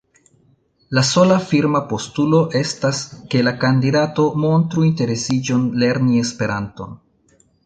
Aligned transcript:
La 0.97 1.01
sola 1.09 1.35
firma 1.51 1.81
postulo 1.91 2.39
estas, 2.59 3.01
ke 3.35 3.43
la 3.49 3.53
kandidato 3.65 4.27
“montru 4.47 4.87
interesiĝon 4.89 5.69
lerni 5.85 6.19
Esperanton”. 6.25 6.99